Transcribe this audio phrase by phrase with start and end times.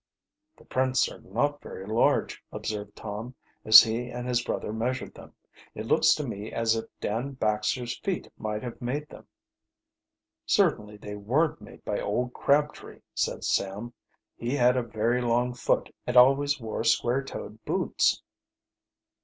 [0.57, 5.31] "The prints are not very large," observed Tom, as he and his brother measured them.
[5.75, 9.27] "It looks to me as if Dan Baxter's feet might have made them."
[10.43, 13.93] "Certainly they weren't made by old Crabtree," said Sam.
[14.35, 18.23] "He had a very long foot and always wore square toed boots."